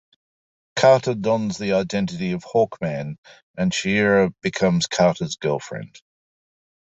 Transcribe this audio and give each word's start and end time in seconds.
Carter 0.75 1.13
dons 1.13 1.59
the 1.59 1.73
identity 1.73 2.31
of 2.31 2.43
Hawkman 2.43 3.17
and 3.55 3.71
Shiera 3.71 4.33
becomes 4.41 4.87
Carter's 4.87 5.35
girlfriend. 5.35 6.01